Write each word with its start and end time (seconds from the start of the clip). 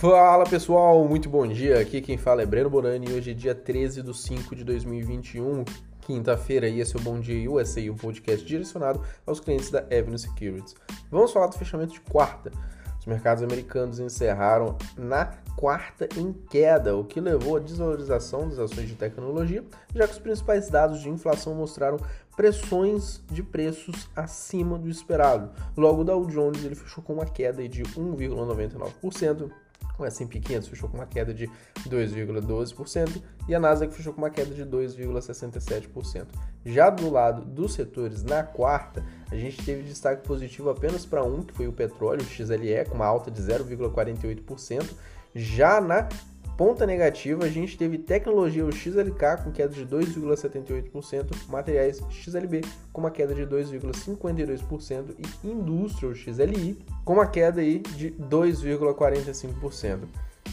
Fala 0.00 0.44
pessoal, 0.44 1.04
muito 1.08 1.28
bom 1.28 1.44
dia. 1.44 1.80
Aqui 1.80 2.00
quem 2.00 2.16
fala 2.16 2.40
é 2.40 2.46
Breno 2.46 2.70
Borani 2.70 3.10
e 3.10 3.14
hoje 3.14 3.32
é 3.32 3.34
dia 3.34 3.52
13 3.52 4.00
de 4.00 4.16
5 4.16 4.54
de 4.54 4.62
2021, 4.62 5.64
quinta-feira, 6.02 6.68
e 6.68 6.78
esse 6.78 6.96
é 6.96 7.00
o 7.00 7.02
Bom 7.02 7.18
Dia 7.18 7.50
USA, 7.50 7.80
um 7.90 7.96
podcast 7.96 8.46
direcionado 8.46 9.02
aos 9.26 9.40
clientes 9.40 9.70
da 9.72 9.80
Avenue 9.80 10.16
Securities. 10.16 10.76
Vamos 11.10 11.32
falar 11.32 11.48
do 11.48 11.58
fechamento 11.58 11.94
de 11.94 12.00
quarta. 12.00 12.52
Os 13.00 13.06
mercados 13.06 13.42
americanos 13.42 13.98
encerraram 13.98 14.78
na 14.96 15.32
quarta 15.56 16.08
em 16.16 16.32
queda, 16.32 16.96
o 16.96 17.02
que 17.02 17.20
levou 17.20 17.56
à 17.56 17.58
desvalorização 17.58 18.48
das 18.48 18.60
ações 18.60 18.86
de 18.86 18.94
tecnologia, 18.94 19.64
já 19.92 20.06
que 20.06 20.12
os 20.12 20.20
principais 20.20 20.70
dados 20.70 21.00
de 21.00 21.08
inflação 21.08 21.56
mostraram 21.56 21.98
pressões 22.36 23.20
de 23.32 23.42
preços 23.42 24.08
acima 24.14 24.78
do 24.78 24.88
esperado. 24.88 25.50
Logo, 25.76 26.02
o 26.02 26.04
Dow 26.04 26.24
Jones 26.26 26.64
ele 26.64 26.76
fechou 26.76 27.02
com 27.02 27.14
uma 27.14 27.26
queda 27.26 27.68
de 27.68 27.82
1,99%, 27.82 29.50
o 29.98 30.04
S&P 30.04 30.40
500 30.40 30.68
fechou 30.68 30.88
com 30.88 30.96
uma 30.96 31.06
queda 31.06 31.34
de 31.34 31.48
2,12% 31.88 33.22
e 33.48 33.54
a 33.54 33.60
Nasdaq 33.60 33.94
fechou 33.94 34.12
com 34.12 34.20
uma 34.20 34.30
queda 34.30 34.54
de 34.54 34.64
2,67%. 34.64 36.26
Já 36.64 36.90
do 36.90 37.10
lado 37.10 37.44
dos 37.44 37.74
setores, 37.74 38.22
na 38.22 38.42
quarta, 38.42 39.04
a 39.30 39.36
gente 39.36 39.64
teve 39.64 39.82
destaque 39.82 40.26
positivo 40.26 40.70
apenas 40.70 41.04
para 41.04 41.24
um, 41.24 41.42
que 41.42 41.54
foi 41.54 41.66
o 41.66 41.72
petróleo, 41.72 42.22
o 42.22 42.24
XLE, 42.24 42.84
com 42.88 42.94
uma 42.94 43.06
alta 43.06 43.30
de 43.30 43.42
0,48%. 43.42 44.90
Já 45.34 45.80
na 45.80 46.08
ponta 46.58 46.84
negativa, 46.84 47.44
a 47.44 47.48
gente 47.48 47.78
teve 47.78 47.96
tecnologia, 47.98 48.66
o 48.66 48.72
XLK, 48.72 49.44
com 49.44 49.52
queda 49.52 49.72
de 49.72 49.86
2,78%, 49.86 51.48
materiais 51.48 52.02
XLB, 52.10 52.62
com 52.92 53.00
uma 53.00 53.12
queda 53.12 53.32
de 53.32 53.46
2,52% 53.46 55.14
e 55.44 55.48
indústria, 55.48 56.12
XLI, 56.12 56.76
com 57.04 57.12
uma 57.12 57.28
queda 57.28 57.60
aí 57.60 57.78
de 57.78 58.10
2,45%. 58.10 60.00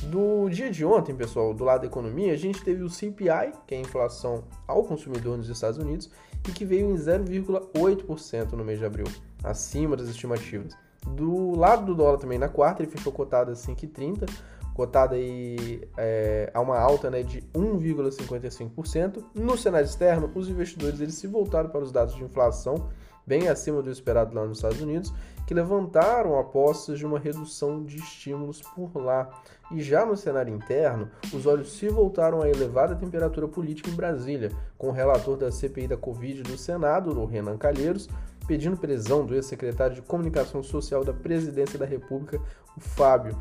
Do 0.04 0.48
dia 0.48 0.70
de 0.70 0.86
ontem, 0.86 1.16
pessoal, 1.16 1.56
do 1.56 1.64
lado 1.64 1.82
da 1.82 1.88
economia, 1.88 2.34
a 2.34 2.38
gente 2.38 2.64
teve 2.64 2.84
o 2.84 2.90
CPI, 2.90 3.54
que 3.66 3.74
é 3.74 3.80
a 3.80 3.82
inflação 3.82 4.44
ao 4.68 4.84
consumidor 4.84 5.36
nos 5.38 5.50
Estados 5.50 5.80
Unidos, 5.80 6.12
e 6.48 6.52
que 6.52 6.64
veio 6.64 6.92
em 6.92 6.96
0,8% 6.96 8.52
no 8.52 8.64
mês 8.64 8.78
de 8.78 8.86
abril, 8.86 9.08
acima 9.44 9.98
das 9.98 10.08
estimativas. 10.08 10.78
Do 11.08 11.58
lado 11.58 11.86
do 11.86 11.96
dólar 11.96 12.20
também, 12.20 12.38
na 12.38 12.50
quarta, 12.50 12.84
ele 12.84 12.92
fechou 12.92 13.12
cotado 13.12 13.52
a 13.52 13.56
5,30, 13.56 14.30
cotada 14.76 15.16
aí 15.16 15.82
é, 15.98 16.52
a 16.54 16.60
uma 16.60 16.78
alta 16.78 17.10
né, 17.10 17.24
de 17.24 17.42
1,55%. 17.54 19.24
No 19.34 19.58
cenário 19.58 19.86
externo, 19.86 20.30
os 20.36 20.50
investidores 20.50 21.00
eles 21.00 21.16
se 21.16 21.26
voltaram 21.26 21.70
para 21.70 21.82
os 21.82 21.94
dados 21.94 22.14
de 22.14 22.24
inflação, 22.24 22.90
bem 23.26 23.48
acima 23.48 23.82
do 23.82 23.90
esperado 23.90 24.36
lá 24.36 24.46
nos 24.46 24.58
Estados 24.58 24.82
Unidos, 24.82 25.14
que 25.48 25.54
levantaram 25.54 26.38
apostas 26.38 27.00
de 27.00 27.06
uma 27.06 27.18
redução 27.18 27.84
de 27.84 27.98
estímulos 27.98 28.62
por 28.62 28.96
lá. 28.98 29.30
E 29.72 29.82
já 29.82 30.06
no 30.06 30.16
cenário 30.18 30.54
interno, 30.54 31.10
os 31.34 31.46
olhos 31.46 31.72
se 31.72 31.88
voltaram 31.88 32.42
à 32.42 32.50
elevada 32.50 32.96
temperatura 32.96 33.48
política 33.48 33.90
em 33.90 33.96
Brasília, 33.96 34.52
com 34.78 34.90
o 34.90 34.92
relator 34.92 35.38
da 35.38 35.52
CPI 35.52 35.88
da 35.88 35.98
Covid 35.98 36.44
do 36.44 36.58
Senado, 36.58 37.18
o 37.18 37.26
Renan 37.26 37.58
Calheiros, 37.58 38.10
pedindo 38.46 38.78
prisão 38.78 39.26
do 39.26 39.34
ex-secretário 39.34 39.96
de 39.96 40.02
Comunicação 40.02 40.62
Social 40.62 41.04
da 41.04 41.14
Presidência 41.14 41.80
da 41.80 41.86
República, 41.86 42.40
o 42.78 42.80
Fábio, 42.80 43.36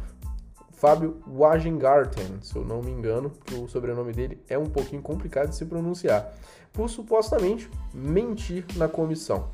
Fábio 0.85 1.17
Wagengarten, 1.27 2.43
se 2.43 2.55
eu 2.57 2.63
não 2.63 2.83
me 2.83 2.91
engano, 2.91 3.33
que 3.47 3.55
o 3.55 3.67
sobrenome 3.67 4.13
dele 4.13 4.39
é 4.47 4.59
um 4.59 4.67
pouquinho 4.67 5.01
complicado 5.01 5.49
de 5.49 5.57
se 5.57 5.65
pronunciar, 5.65 6.31
por 6.75 6.91
supostamente 6.91 7.71
mentir 7.95 8.67
na 8.77 8.87
comissão. 8.87 9.49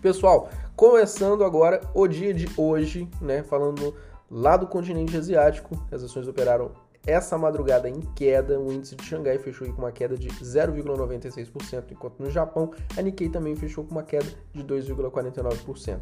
Pessoal, 0.00 0.48
começando 0.76 1.42
agora 1.42 1.80
o 1.92 2.06
dia 2.06 2.32
de 2.32 2.48
hoje, 2.56 3.08
né, 3.20 3.42
falando 3.42 3.96
lá 4.30 4.56
do 4.56 4.64
continente 4.64 5.16
asiático, 5.16 5.76
as 5.90 6.04
ações 6.04 6.28
operaram 6.28 6.70
essa 7.04 7.36
madrugada 7.36 7.88
em 7.88 8.02
queda, 8.14 8.60
o 8.60 8.72
índice 8.72 8.94
de 8.94 9.04
Xangai 9.04 9.38
fechou 9.38 9.66
com 9.72 9.82
uma 9.82 9.90
queda 9.90 10.16
de 10.16 10.28
0,96%, 10.28 11.90
enquanto 11.90 12.20
no 12.20 12.30
Japão 12.30 12.70
a 12.96 13.02
Nikkei 13.02 13.28
também 13.28 13.56
fechou 13.56 13.82
com 13.82 13.90
uma 13.90 14.04
queda 14.04 14.28
de 14.52 14.62
2,49%. 14.62 15.98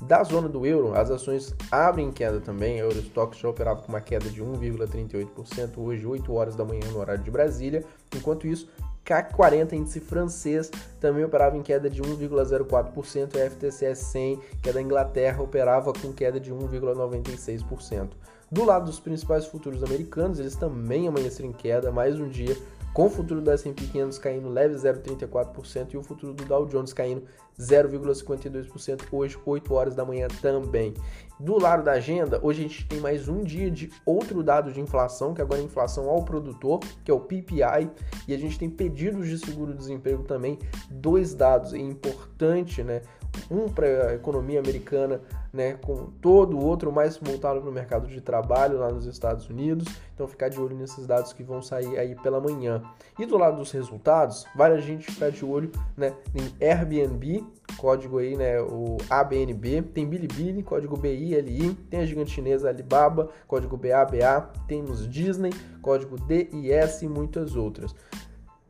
Da 0.00 0.22
zona 0.22 0.48
do 0.48 0.64
euro, 0.64 0.94
as 0.94 1.10
ações 1.10 1.54
abrem 1.70 2.12
queda 2.12 2.40
também. 2.40 2.80
A 2.80 2.84
Eurostox 2.84 3.38
já 3.38 3.48
operava 3.48 3.82
com 3.82 3.88
uma 3.88 4.00
queda 4.00 4.30
de 4.30 4.42
1,38%, 4.42 5.76
hoje 5.76 6.06
8 6.06 6.32
horas 6.32 6.54
da 6.54 6.64
manhã 6.64 6.86
no 6.92 7.00
horário 7.00 7.22
de 7.22 7.30
Brasília. 7.30 7.84
Enquanto 8.14 8.46
isso, 8.46 8.68
CAC 9.04 9.34
40, 9.34 9.74
índice 9.74 9.98
francês, 9.98 10.70
também 11.00 11.24
operava 11.24 11.56
em 11.56 11.62
queda 11.62 11.90
de 11.90 12.00
1,04% 12.00 13.34
e 13.34 13.42
a 13.42 13.50
FTSE 13.50 13.94
100, 13.94 14.40
que 14.62 14.68
é 14.68 14.72
da 14.72 14.80
Inglaterra, 14.80 15.42
operava 15.42 15.92
com 15.92 16.12
queda 16.12 16.38
de 16.38 16.52
1,96%. 16.54 18.10
Do 18.50 18.64
lado 18.64 18.86
dos 18.86 18.98
principais 18.98 19.44
futuros 19.44 19.84
americanos, 19.84 20.40
eles 20.40 20.56
também 20.56 21.06
amanheceram 21.06 21.50
em 21.50 21.52
queda, 21.52 21.92
mais 21.92 22.18
um 22.18 22.28
dia 22.28 22.56
com 22.98 23.06
o 23.06 23.10
futuro 23.10 23.40
do 23.40 23.50
S&P 23.50 23.86
500 23.86 24.18
caindo 24.18 24.48
leve 24.48 24.74
0,34% 24.74 25.92
e 25.92 25.96
o 25.96 26.02
futuro 26.02 26.32
do 26.32 26.44
Dow 26.44 26.66
Jones 26.66 26.92
caindo 26.92 27.22
0,52% 27.56 29.02
hoje, 29.12 29.38
8 29.44 29.74
horas 29.74 29.94
da 29.94 30.04
manhã 30.04 30.26
também. 30.40 30.94
Do 31.38 31.58
lado 31.58 31.84
da 31.84 31.92
agenda, 31.92 32.40
hoje 32.42 32.64
a 32.64 32.68
gente 32.68 32.88
tem 32.88 32.98
mais 32.98 33.28
um 33.28 33.44
dia 33.44 33.70
de 33.70 33.90
outro 34.04 34.42
dado 34.42 34.72
de 34.72 34.80
inflação, 34.80 35.32
que 35.34 35.40
agora 35.40 35.60
é 35.60 35.64
inflação 35.64 36.08
ao 36.08 36.24
produtor, 36.24 36.80
que 37.04 37.10
é 37.10 37.14
o 37.14 37.20
PPI, 37.20 37.90
e 38.26 38.34
a 38.34 38.38
gente 38.38 38.58
tem 38.58 38.68
pedidos 38.68 39.28
de 39.28 39.38
seguro-desemprego 39.38 40.24
também, 40.24 40.58
dois 40.90 41.34
dados, 41.34 41.74
é 41.74 41.78
importante, 41.78 42.82
né? 42.82 43.02
Um 43.50 43.68
para 43.68 44.08
a 44.08 44.14
economia 44.14 44.58
americana, 44.58 45.20
né, 45.52 45.74
com 45.74 46.10
todo 46.20 46.56
o 46.56 46.64
outro 46.64 46.92
mais 46.92 47.16
voltado 47.16 47.60
para 47.60 47.70
o 47.70 47.72
mercado 47.72 48.06
de 48.06 48.20
trabalho 48.20 48.78
lá 48.78 48.90
nos 48.90 49.06
Estados 49.06 49.48
Unidos. 49.48 49.86
Então 50.14 50.26
ficar 50.26 50.48
de 50.48 50.60
olho 50.60 50.76
nesses 50.76 51.06
dados 51.06 51.32
que 51.32 51.42
vão 51.42 51.62
sair 51.62 51.98
aí 51.98 52.14
pela 52.16 52.40
manhã. 52.40 52.82
E 53.18 53.24
do 53.24 53.38
lado 53.38 53.56
dos 53.56 53.70
resultados, 53.70 54.46
vale 54.54 54.74
a 54.74 54.80
gente 54.80 55.10
ficar 55.10 55.30
de 55.30 55.44
olho, 55.44 55.70
né, 55.96 56.14
em 56.34 56.64
Airbnb, 56.64 57.46
código 57.76 58.18
aí, 58.18 58.36
né, 58.36 58.60
o 58.60 58.96
ABNB, 59.08 59.82
tem 59.82 60.06
Bilibili, 60.06 60.62
código 60.62 60.96
BILI, 60.96 61.74
tem 61.88 62.00
a 62.00 62.04
gigante 62.04 62.32
chinesa 62.32 62.68
Alibaba, 62.68 63.30
código 63.46 63.76
BABA, 63.76 64.50
temos 64.66 65.08
Disney, 65.08 65.52
código 65.80 66.16
DIS 66.18 67.02
e 67.02 67.08
muitas 67.08 67.54
outras. 67.54 67.94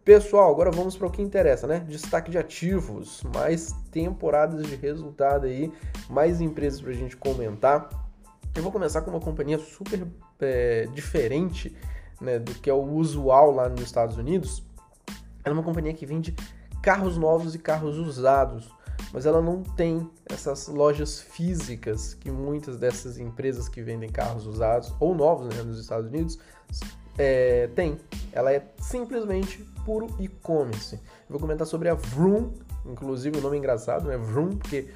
Pessoal, 0.08 0.50
agora 0.50 0.70
vamos 0.70 0.96
para 0.96 1.06
o 1.06 1.10
que 1.10 1.20
interessa, 1.20 1.66
né? 1.66 1.80
Destaque 1.80 2.30
de 2.30 2.38
ativos, 2.38 3.22
mais 3.24 3.72
temporadas 3.90 4.66
de 4.66 4.74
resultado 4.74 5.44
aí, 5.44 5.70
mais 6.08 6.40
empresas 6.40 6.80
para 6.80 6.92
a 6.92 6.94
gente 6.94 7.14
comentar. 7.14 7.90
Eu 8.54 8.62
vou 8.62 8.72
começar 8.72 9.02
com 9.02 9.10
uma 9.10 9.20
companhia 9.20 9.58
super 9.58 10.06
é, 10.40 10.88
diferente 10.94 11.76
né, 12.22 12.38
do 12.38 12.54
que 12.54 12.70
é 12.70 12.72
o 12.72 12.82
usual 12.84 13.50
lá 13.50 13.68
nos 13.68 13.82
Estados 13.82 14.16
Unidos. 14.16 14.62
Ela 15.44 15.54
é 15.54 15.58
uma 15.58 15.62
companhia 15.62 15.92
que 15.92 16.06
vende 16.06 16.34
carros 16.82 17.18
novos 17.18 17.54
e 17.54 17.58
carros 17.58 17.98
usados, 17.98 18.74
mas 19.12 19.26
ela 19.26 19.42
não 19.42 19.62
tem 19.62 20.08
essas 20.24 20.68
lojas 20.68 21.20
físicas 21.20 22.14
que 22.14 22.30
muitas 22.30 22.78
dessas 22.78 23.18
empresas 23.18 23.68
que 23.68 23.82
vendem 23.82 24.08
carros 24.08 24.46
usados 24.46 24.90
ou 24.98 25.14
novos 25.14 25.54
né, 25.54 25.62
nos 25.62 25.78
Estados 25.78 26.08
Unidos 26.08 26.38
é. 27.18 27.68
Ela 28.32 28.52
é 28.52 28.64
simplesmente 28.78 29.66
puro 29.88 30.06
e-commerce. 30.20 31.00
Vou 31.30 31.40
comentar 31.40 31.66
sobre 31.66 31.88
a 31.88 31.94
Vroom, 31.94 32.52
inclusive 32.84 33.38
o 33.38 33.40
nome 33.40 33.56
engraçado, 33.56 34.06
né? 34.06 34.18
Vroom, 34.18 34.50
porque 34.50 34.86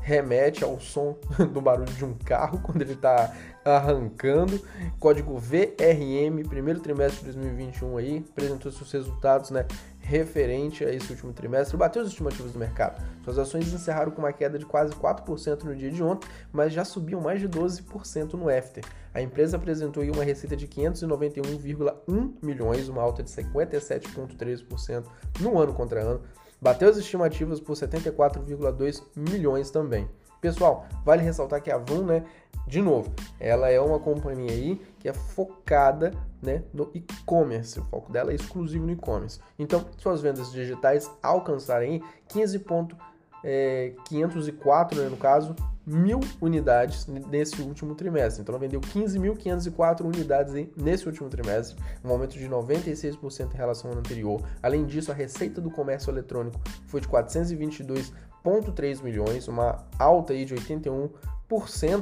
remete 0.00 0.64
ao 0.64 0.80
som 0.80 1.16
do 1.52 1.60
barulho 1.60 1.92
de 1.92 2.04
um 2.04 2.14
carro 2.14 2.60
quando 2.64 2.82
ele 2.82 2.94
está 2.94 3.32
arrancando. 3.64 4.60
Código 4.98 5.38
VRM, 5.38 6.42
primeiro 6.48 6.80
trimestre 6.80 7.20
de 7.20 7.32
2021 7.32 7.96
aí, 7.96 8.24
apresentou 8.30 8.72
seus 8.72 8.90
resultados, 8.90 9.50
né? 9.50 9.66
Referente 10.00 10.84
a 10.84 10.92
esse 10.92 11.12
último 11.12 11.32
trimestre, 11.32 11.76
bateu 11.76 12.02
as 12.02 12.08
estimativas 12.08 12.52
do 12.52 12.58
mercado. 12.58 13.00
Suas 13.22 13.38
ações 13.38 13.72
encerraram 13.72 14.10
com 14.10 14.22
uma 14.22 14.32
queda 14.32 14.58
de 14.58 14.64
quase 14.64 14.92
4% 14.94 15.62
no 15.62 15.76
dia 15.76 15.90
de 15.90 16.02
ontem, 16.02 16.28
mas 16.50 16.72
já 16.72 16.84
subiam 16.84 17.20
mais 17.20 17.38
de 17.38 17.48
12% 17.48 18.32
no 18.32 18.48
after. 18.48 18.82
A 19.12 19.20
empresa 19.20 19.56
apresentou 19.56 20.02
uma 20.04 20.24
receita 20.24 20.56
de 20.56 20.66
591,1 20.66 22.32
milhões, 22.42 22.88
uma 22.88 23.02
alta 23.02 23.22
de 23.22 23.30
57,3% 23.30 25.04
no 25.40 25.58
ano 25.58 25.74
contra 25.74 26.00
ano, 26.00 26.22
bateu 26.60 26.88
as 26.88 26.96
estimativas 26.96 27.60
por 27.60 27.74
74,2 27.74 29.02
milhões 29.16 29.70
também. 29.70 30.08
Pessoal, 30.40 30.86
vale 31.04 31.22
ressaltar 31.22 31.62
que 31.62 31.70
a 31.70 31.74
Avon, 31.74 32.02
né, 32.02 32.24
de 32.66 32.80
novo, 32.80 33.12
ela 33.38 33.68
é 33.68 33.78
uma 33.78 33.98
companhia 33.98 34.50
aí 34.50 34.80
que 34.98 35.08
é 35.08 35.12
focada, 35.12 36.12
né, 36.40 36.62
no 36.72 36.90
e-commerce. 36.94 37.78
O 37.78 37.84
foco 37.84 38.10
dela 38.10 38.32
é 38.32 38.34
exclusivo 38.34 38.86
no 38.86 38.92
e-commerce. 38.92 39.38
Então, 39.58 39.84
suas 39.98 40.22
vendas 40.22 40.50
digitais 40.50 41.10
alcançarem 41.22 42.02
15,504, 42.28 43.09
é, 43.44 43.92
né, 44.12 45.08
no 45.08 45.16
caso, 45.16 45.54
mil 45.86 46.20
unidades 46.40 47.06
nesse 47.06 47.60
último 47.62 47.94
trimestre. 47.94 48.42
Então 48.42 48.54
ela 48.54 48.60
vendeu 48.60 48.80
15.504 48.80 50.04
unidades 50.04 50.54
nesse 50.76 51.06
último 51.06 51.28
trimestre, 51.28 51.76
um 52.04 52.10
aumento 52.10 52.38
de 52.38 52.48
96% 52.48 53.52
em 53.52 53.56
relação 53.56 53.90
ao 53.90 53.96
ano 53.96 54.00
anterior. 54.00 54.40
Além 54.62 54.86
disso, 54.86 55.10
a 55.10 55.14
receita 55.14 55.60
do 55.60 55.70
comércio 55.70 56.10
eletrônico 56.10 56.60
foi 56.86 57.00
de 57.00 57.08
422,3 57.08 59.02
milhões, 59.02 59.48
uma 59.48 59.84
alta 59.98 60.32
aí 60.32 60.44
de 60.44 60.54
81 60.54 61.10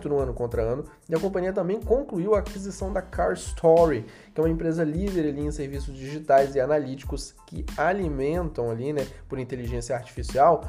no 0.05 0.19
ano 0.19 0.35
contra 0.35 0.61
ano, 0.61 0.85
e 1.09 1.15
a 1.15 1.19
companhia 1.19 1.55
também 1.55 1.81
concluiu 1.81 2.35
a 2.35 2.41
aquisição 2.41 2.93
da 2.93 3.01
Car 3.01 3.33
Story, 3.33 4.05
que 4.35 4.39
é 4.39 4.45
uma 4.45 4.51
empresa 4.51 4.85
líder 4.85 5.27
ali 5.27 5.41
em 5.41 5.51
serviços 5.51 5.97
digitais 5.97 6.55
e 6.55 6.61
analíticos 6.61 7.35
que 7.47 7.65
alimentam 7.75 8.71
ali, 8.71 8.93
né, 8.93 9.07
por 9.27 9.39
inteligência 9.39 9.97
artificial 9.97 10.63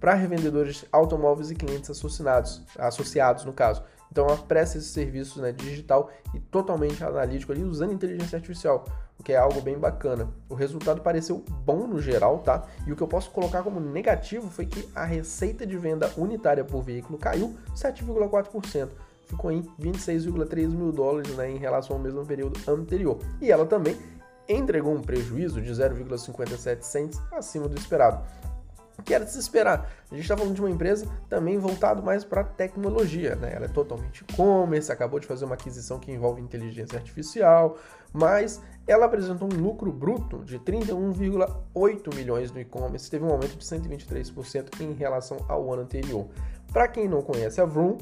para 0.00 0.14
revendedores 0.14 0.76
de 0.76 0.86
automóveis 0.92 1.50
e 1.50 1.54
clientes 1.54 1.90
associados, 1.90 2.62
associados 2.78 3.44
no 3.44 3.52
caso. 3.52 3.82
Então 4.10 4.26
ela 4.26 4.36
presta 4.36 4.78
esse 4.78 4.88
serviço 4.88 5.40
né, 5.40 5.52
digital 5.52 6.10
e 6.34 6.40
totalmente 6.40 7.02
analítico 7.04 7.52
ali 7.52 7.64
usando 7.64 7.92
inteligência 7.92 8.36
artificial, 8.36 8.84
o 9.18 9.22
que 9.22 9.32
é 9.32 9.36
algo 9.36 9.60
bem 9.60 9.78
bacana. 9.78 10.28
O 10.48 10.54
resultado 10.54 11.00
pareceu 11.00 11.44
bom 11.64 11.86
no 11.86 12.00
geral, 12.00 12.38
tá? 12.38 12.64
E 12.86 12.92
o 12.92 12.96
que 12.96 13.02
eu 13.02 13.08
posso 13.08 13.30
colocar 13.30 13.62
como 13.62 13.80
negativo 13.80 14.48
foi 14.48 14.66
que 14.66 14.88
a 14.94 15.04
receita 15.04 15.66
de 15.66 15.76
venda 15.76 16.10
unitária 16.16 16.64
por 16.64 16.82
veículo 16.82 17.18
caiu 17.18 17.56
7,4%. 17.74 18.88
Ficou 19.26 19.50
em 19.50 19.62
26,3 19.80 20.68
mil 20.68 20.92
dólares 20.92 21.34
né, 21.34 21.50
em 21.50 21.58
relação 21.58 21.96
ao 21.96 22.02
mesmo 22.02 22.24
período 22.24 22.58
anterior. 22.70 23.18
E 23.40 23.50
ela 23.50 23.66
também 23.66 23.96
entregou 24.48 24.94
um 24.94 25.02
prejuízo 25.02 25.60
de 25.60 25.72
0,57 25.72 26.82
cents 26.82 27.20
acima 27.32 27.68
do 27.68 27.76
esperado 27.76 28.22
que 29.06 29.14
era 29.14 29.24
de 29.24 29.30
se 29.30 29.38
esperar. 29.38 29.88
A 30.10 30.14
gente 30.14 30.24
está 30.24 30.36
falando 30.36 30.54
de 30.54 30.60
uma 30.60 30.68
empresa 30.68 31.06
também 31.28 31.56
voltado 31.58 32.02
mais 32.02 32.24
para 32.24 32.42
tecnologia, 32.42 33.36
né? 33.36 33.52
Ela 33.54 33.66
é 33.66 33.68
totalmente 33.68 34.24
e-commerce, 34.28 34.90
acabou 34.90 35.20
de 35.20 35.26
fazer 35.28 35.44
uma 35.44 35.54
aquisição 35.54 36.00
que 36.00 36.10
envolve 36.10 36.42
inteligência 36.42 36.98
artificial, 36.98 37.78
mas 38.12 38.60
ela 38.84 39.06
apresentou 39.06 39.48
um 39.52 39.56
lucro 39.56 39.92
bruto 39.92 40.44
de 40.44 40.58
31,8 40.58 42.14
milhões 42.16 42.50
no 42.50 42.60
e-commerce, 42.60 43.08
teve 43.08 43.24
um 43.24 43.30
aumento 43.30 43.56
de 43.56 43.64
123% 43.64 44.80
em 44.80 44.92
relação 44.92 45.38
ao 45.48 45.72
ano 45.72 45.82
anterior. 45.82 46.26
Para 46.72 46.88
quem 46.88 47.08
não 47.08 47.22
conhece 47.22 47.60
a 47.60 47.64
Vroom, 47.64 47.98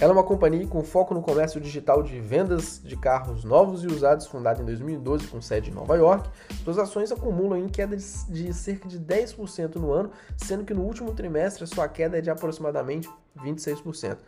ela 0.00 0.12
é 0.12 0.14
uma 0.14 0.24
companhia 0.24 0.66
com 0.66 0.82
foco 0.82 1.12
no 1.12 1.20
comércio 1.20 1.60
digital 1.60 2.02
de 2.02 2.18
vendas 2.18 2.80
de 2.82 2.96
carros 2.96 3.44
novos 3.44 3.84
e 3.84 3.86
usados, 3.86 4.26
fundada 4.26 4.62
em 4.62 4.64
2012 4.64 5.26
com 5.26 5.42
sede 5.42 5.70
em 5.70 5.74
Nova 5.74 5.94
York. 5.94 6.26
Suas 6.64 6.78
ações 6.78 7.12
acumulam 7.12 7.58
em 7.58 7.68
queda 7.68 7.94
de 7.94 8.52
cerca 8.54 8.88
de 8.88 8.98
10% 8.98 9.76
no 9.76 9.92
ano, 9.92 10.10
sendo 10.38 10.64
que 10.64 10.72
no 10.72 10.84
último 10.84 11.12
trimestre 11.12 11.66
sua 11.66 11.86
queda 11.86 12.16
é 12.16 12.22
de 12.22 12.30
aproximadamente 12.30 13.10
26% 13.38 14.18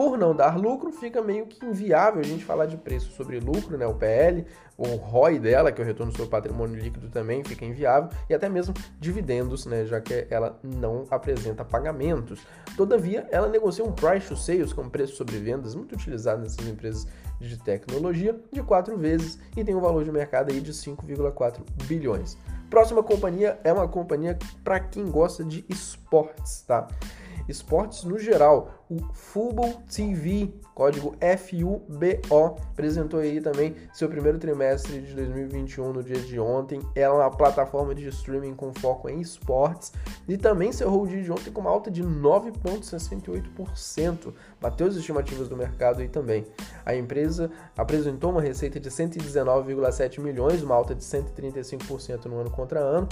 por 0.00 0.16
não 0.16 0.34
dar 0.34 0.56
lucro, 0.56 0.90
fica 0.92 1.20
meio 1.20 1.46
que 1.46 1.62
inviável 1.62 2.20
a 2.20 2.24
gente 2.24 2.42
falar 2.42 2.64
de 2.64 2.76
preço 2.78 3.10
sobre 3.12 3.38
lucro, 3.38 3.76
né? 3.76 3.86
O 3.86 3.92
PL, 3.92 4.46
o 4.78 4.96
ROI 4.96 5.38
dela, 5.38 5.70
que 5.70 5.78
é 5.78 5.84
o 5.84 5.86
retorno 5.86 6.10
sobre 6.10 6.28
patrimônio 6.30 6.74
líquido 6.74 7.10
também, 7.10 7.44
fica 7.44 7.66
inviável, 7.66 8.08
e 8.26 8.32
até 8.32 8.48
mesmo 8.48 8.72
dividendos, 8.98 9.66
né? 9.66 9.84
Já 9.84 10.00
que 10.00 10.26
ela 10.30 10.58
não 10.62 11.04
apresenta 11.10 11.66
pagamentos. 11.66 12.40
Todavia, 12.78 13.28
ela 13.30 13.46
negocia 13.46 13.84
um 13.84 13.92
price 13.92 14.26
to 14.26 14.36
sales, 14.36 14.72
que 14.72 14.80
é 14.80 14.82
um 14.82 14.88
preço 14.88 15.16
sobre 15.16 15.36
vendas 15.36 15.74
muito 15.74 15.94
utilizado 15.94 16.40
nessas 16.40 16.66
empresas 16.66 17.06
de 17.38 17.58
tecnologia, 17.58 18.38
de 18.50 18.62
quatro 18.62 18.96
vezes 18.96 19.38
e 19.54 19.62
tem 19.62 19.74
um 19.74 19.80
valor 19.80 20.02
de 20.02 20.10
mercado 20.10 20.50
aí 20.50 20.60
de 20.60 20.72
5,4 20.72 21.60
bilhões. 21.84 22.38
Próxima 22.70 23.02
companhia 23.02 23.58
é 23.64 23.72
uma 23.72 23.86
companhia 23.86 24.38
para 24.64 24.80
quem 24.80 25.10
gosta 25.10 25.44
de 25.44 25.62
esportes, 25.68 26.62
tá? 26.62 26.86
Esportes 27.48 28.04
no 28.04 28.18
geral. 28.18 28.84
O 28.90 28.98
Fubo 29.12 29.82
TV, 29.88 30.52
código 30.74 31.14
FUBO, 31.38 32.56
apresentou 32.72 33.20
aí 33.20 33.40
também 33.40 33.76
seu 33.92 34.08
primeiro 34.08 34.36
trimestre 34.38 35.00
de 35.00 35.14
2021 35.14 35.92
no 35.92 36.02
dia 36.02 36.18
de 36.18 36.40
ontem. 36.40 36.80
Ela 36.94 37.14
é 37.14 37.18
uma 37.26 37.30
plataforma 37.30 37.94
de 37.94 38.08
streaming 38.08 38.54
com 38.54 38.74
foco 38.74 39.08
em 39.08 39.20
esportes 39.20 39.92
e 40.28 40.36
também 40.36 40.72
cerrou 40.72 41.04
o 41.04 41.06
dia 41.06 41.22
de 41.22 41.30
ontem 41.30 41.52
com 41.52 41.60
uma 41.60 41.70
alta 41.70 41.88
de 41.90 42.02
9,68%. 42.02 44.34
Bateu 44.60 44.88
as 44.88 44.96
estimativas 44.96 45.48
do 45.48 45.56
mercado 45.56 46.00
aí 46.00 46.08
também. 46.08 46.44
A 46.84 46.92
empresa 46.94 47.50
apresentou 47.76 48.32
uma 48.32 48.42
receita 48.42 48.80
de 48.80 48.90
119,7 48.90 50.20
milhões, 50.20 50.62
uma 50.62 50.74
alta 50.74 50.94
de 50.94 51.04
135% 51.04 52.24
no 52.24 52.38
ano 52.38 52.50
contra 52.50 52.80
ano 52.80 53.06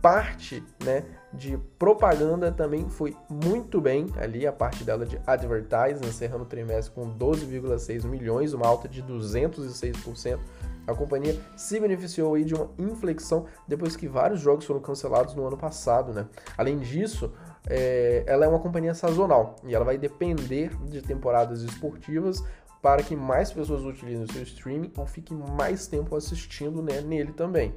parte 0.00 0.64
né, 0.82 1.04
de 1.32 1.58
propaganda 1.78 2.50
também 2.50 2.88
foi 2.88 3.16
muito 3.28 3.80
bem 3.80 4.06
ali, 4.16 4.46
a 4.46 4.52
parte 4.52 4.82
dela 4.82 5.04
de 5.04 5.20
advertising, 5.26 6.06
encerrando 6.06 6.44
o 6.44 6.46
trimestre 6.46 6.94
com 6.94 7.14
12,6 7.16 8.06
milhões, 8.06 8.52
uma 8.52 8.66
alta 8.66 8.88
de 8.88 9.02
206%. 9.02 10.38
A 10.86 10.94
companhia 10.94 11.38
se 11.56 11.78
beneficiou 11.78 12.34
aí 12.34 12.44
de 12.44 12.54
uma 12.54 12.70
inflexão 12.78 13.46
depois 13.68 13.94
que 13.94 14.08
vários 14.08 14.40
jogos 14.40 14.64
foram 14.64 14.80
cancelados 14.80 15.34
no 15.34 15.46
ano 15.46 15.56
passado. 15.56 16.12
Né? 16.12 16.26
Além 16.56 16.78
disso, 16.78 17.32
é, 17.68 18.24
ela 18.26 18.46
é 18.46 18.48
uma 18.48 18.58
companhia 18.58 18.94
sazonal 18.94 19.56
e 19.64 19.74
ela 19.74 19.84
vai 19.84 19.98
depender 19.98 20.70
de 20.86 21.02
temporadas 21.02 21.62
esportivas 21.62 22.42
para 22.82 23.02
que 23.02 23.14
mais 23.14 23.52
pessoas 23.52 23.84
utilizem 23.84 24.24
o 24.24 24.32
seu 24.32 24.42
streaming 24.42 24.90
ou 24.96 25.06
fiquem 25.06 25.36
mais 25.36 25.86
tempo 25.86 26.16
assistindo 26.16 26.82
né, 26.82 27.00
nele 27.02 27.32
também. 27.32 27.74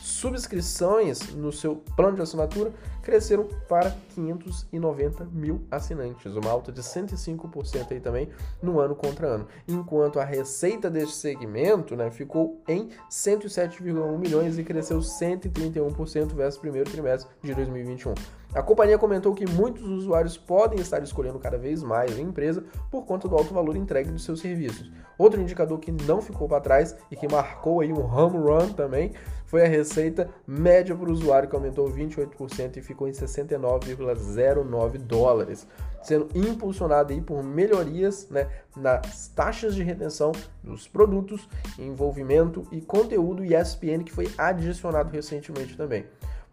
Subscrições 0.00 1.34
no 1.34 1.50
seu 1.50 1.76
plano 1.96 2.16
de 2.16 2.22
assinatura 2.22 2.72
cresceram 3.02 3.48
para 3.68 3.96
590 4.14 5.24
mil 5.32 5.62
assinantes, 5.70 6.34
uma 6.34 6.50
alta 6.50 6.70
de 6.70 6.82
105% 6.82 7.92
aí 7.92 8.00
também 8.00 8.28
no 8.62 8.78
ano 8.80 8.94
contra 8.94 9.26
ano. 9.28 9.46
Enquanto 9.66 10.20
a 10.20 10.24
receita 10.24 10.90
deste 10.90 11.14
segmento 11.14 11.96
né, 11.96 12.10
ficou 12.10 12.62
em 12.68 12.90
107,1 13.10 14.18
milhões 14.18 14.58
e 14.58 14.64
cresceu 14.64 14.98
131% 14.98 16.34
versus 16.34 16.58
o 16.58 16.60
primeiro 16.60 16.90
trimestre 16.90 17.30
de 17.42 17.54
2021. 17.54 18.14
A 18.52 18.62
companhia 18.62 18.98
comentou 18.98 19.32
que 19.32 19.48
muitos 19.48 19.86
usuários 19.86 20.36
podem 20.36 20.80
estar 20.80 21.00
escolhendo 21.04 21.38
cada 21.38 21.56
vez 21.56 21.84
mais 21.84 22.18
a 22.18 22.20
empresa 22.20 22.64
por 22.90 23.04
conta 23.04 23.28
do 23.28 23.36
alto 23.36 23.54
valor 23.54 23.76
entregue 23.76 24.10
dos 24.10 24.24
seus 24.24 24.40
serviços. 24.40 24.90
Outro 25.16 25.40
indicador 25.40 25.78
que 25.78 25.92
não 25.92 26.20
ficou 26.20 26.48
para 26.48 26.60
trás 26.60 26.96
e 27.12 27.16
que 27.16 27.30
marcou 27.30 27.80
aí 27.80 27.92
um 27.92 28.02
home 28.02 28.38
run 28.38 28.72
também 28.72 29.12
foi 29.50 29.64
a 29.64 29.68
receita 29.68 30.30
média 30.46 30.94
por 30.94 31.10
usuário, 31.10 31.48
que 31.48 31.56
aumentou 31.56 31.90
28% 31.90 32.76
e 32.76 32.80
ficou 32.80 33.08
em 33.08 33.10
69,09 33.10 34.96
dólares, 34.98 35.66
sendo 36.04 36.28
impulsionado 36.36 37.12
aí 37.12 37.20
por 37.20 37.42
melhorias 37.42 38.28
né, 38.30 38.48
nas 38.76 39.26
taxas 39.34 39.74
de 39.74 39.82
retenção 39.82 40.30
dos 40.62 40.86
produtos, 40.86 41.48
envolvimento 41.76 42.64
e 42.70 42.80
conteúdo 42.80 43.44
ESPN, 43.44 44.04
que 44.04 44.12
foi 44.12 44.30
adicionado 44.38 45.10
recentemente 45.10 45.76
também. 45.76 46.04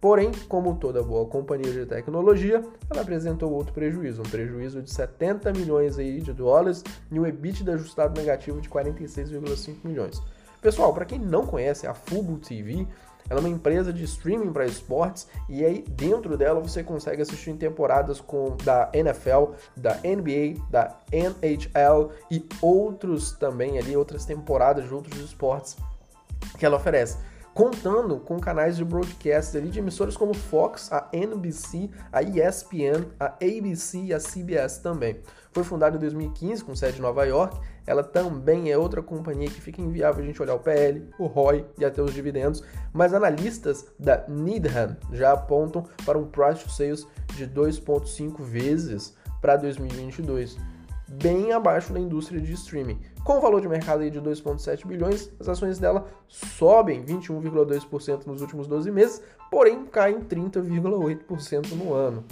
Porém, 0.01 0.31
como 0.49 0.75
toda 0.75 1.03
boa 1.03 1.27
companhia 1.27 1.71
de 1.71 1.85
tecnologia, 1.85 2.63
ela 2.89 3.01
apresentou 3.01 3.51
outro 3.51 3.73
prejuízo, 3.73 4.23
um 4.23 4.29
prejuízo 4.29 4.81
de 4.81 4.89
70 4.91 5.53
milhões 5.53 5.99
aí 5.99 6.19
de 6.19 6.33
dólares 6.33 6.83
e 7.11 7.19
um 7.19 7.27
EBITDA 7.27 7.75
ajustado 7.75 8.19
negativo 8.19 8.59
de 8.59 8.67
46,5 8.67 9.75
milhões. 9.83 10.19
Pessoal, 10.67 10.93
para 10.93 11.05
quem 11.05 11.17
não 11.17 11.47
conhece 11.47 11.87
a 11.87 11.93
Fubo 11.93 12.37
TV, 12.39 12.85
ela 13.29 13.39
é 13.39 13.41
uma 13.41 13.47
empresa 13.47 13.93
de 13.93 14.03
streaming 14.03 14.51
para 14.51 14.65
esportes 14.65 15.25
e 15.47 15.63
aí 15.63 15.81
dentro 15.81 16.35
dela 16.35 16.59
você 16.59 16.83
consegue 16.83 17.21
assistir 17.21 17.51
em 17.51 17.55
temporadas 17.55 18.19
com 18.19 18.57
da 18.65 18.89
NFL, 18.91 19.53
da 19.77 19.93
NBA, 20.03 20.61
da 20.69 20.99
NHL 21.09 22.11
e 22.29 22.45
outros 22.61 23.31
também 23.31 23.79
ali 23.79 23.95
outras 23.95 24.25
temporadas 24.25 24.85
de 24.85 24.93
outros 24.93 25.17
esportes 25.21 25.77
que 26.59 26.65
ela 26.65 26.75
oferece 26.75 27.17
contando 27.57 28.19
com 28.19 28.39
canais 28.39 28.77
de 28.77 28.85
broadcast 28.85 29.57
ali 29.57 29.69
de 29.69 29.79
emissoras 29.79 30.15
como 30.15 30.31
Fox, 30.31 30.91
a 30.91 31.07
NBC, 31.11 31.89
a 32.11 32.21
ESPN, 32.21 33.07
a 33.19 33.33
ABC 33.41 33.97
e 33.97 34.13
a 34.13 34.19
CBS 34.19 34.77
também. 34.77 35.19
Foi 35.51 35.63
fundada 35.63 35.97
em 35.97 35.99
2015 35.99 36.63
com 36.63 36.75
sede 36.75 36.99
em 36.99 37.01
Nova 37.01 37.25
York. 37.25 37.59
Ela 37.87 38.03
também 38.03 38.69
é 38.69 38.77
outra 38.77 39.01
companhia 39.01 39.47
que 39.47 39.61
fica 39.61 39.81
inviável 39.81 40.21
a 40.21 40.27
gente 40.27 40.41
olhar 40.41 40.55
o 40.55 40.59
PL, 40.59 41.09
o 41.17 41.25
ROI 41.25 41.65
e 41.79 41.85
até 41.85 42.01
os 42.01 42.13
dividendos, 42.13 42.61
mas 42.93 43.13
analistas 43.13 43.87
da 43.97 44.25
Needham 44.27 44.97
já 45.13 45.31
apontam 45.31 45.85
para 46.05 46.17
um 46.17 46.27
price 46.27 46.63
to 46.63 46.69
sales 46.69 47.07
de 47.35 47.47
2.5 47.47 48.43
vezes 48.43 49.15
para 49.41 49.55
2022 49.55 50.57
bem 51.07 51.53
abaixo 51.53 51.93
da 51.93 51.99
indústria 51.99 52.39
de 52.39 52.51
streaming. 52.53 52.99
Com 53.23 53.37
o 53.37 53.41
valor 53.41 53.61
de 53.61 53.67
mercado 53.67 54.09
de 54.09 54.21
2,7 54.21 54.85
bilhões, 54.85 55.31
as 55.39 55.47
ações 55.47 55.79
dela 55.79 56.05
sobem 56.27 57.03
21,2% 57.03 58.25
nos 58.25 58.41
últimos 58.41 58.67
12 58.67 58.91
meses, 58.91 59.21
porém 59.49 59.85
caem 59.85 60.19
30,8% 60.21 61.71
no 61.71 61.93
ano. 61.93 62.23